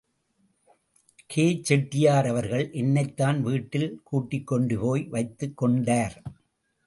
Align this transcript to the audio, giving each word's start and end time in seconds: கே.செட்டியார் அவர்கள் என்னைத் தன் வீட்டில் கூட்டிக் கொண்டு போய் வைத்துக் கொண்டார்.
கே.செட்டியார் 1.25 2.27
அவர்கள் 2.27 2.71
என்னைத் 2.71 3.15
தன் 3.17 3.41
வீட்டில் 3.41 3.99
கூட்டிக் 4.03 4.47
கொண்டு 4.47 4.79
போய் 4.79 5.03
வைத்துக் 5.03 5.57
கொண்டார். 5.57 6.21